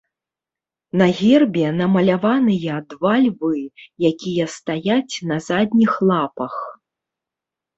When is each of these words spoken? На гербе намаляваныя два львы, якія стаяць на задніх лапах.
На 1.01 1.07
гербе 1.19 1.65
намаляваныя 1.81 2.75
два 2.93 3.13
львы, 3.25 3.61
якія 4.11 4.45
стаяць 4.57 5.15
на 5.33 5.37
задніх 5.49 5.91
лапах. 6.09 6.55